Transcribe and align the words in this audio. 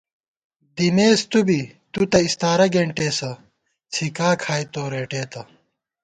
دِمېس 0.75 1.19
تُو 1.31 1.39
بی 1.47 1.61
تُو 1.91 2.01
تہ 2.11 2.17
اَستارہ 2.25 2.67
گېنٹېسہ 2.73 3.31
څھِکا 3.93 4.29
کھائی 4.41 4.65
تو 4.73 4.83
رېٹېتہ 4.91 5.41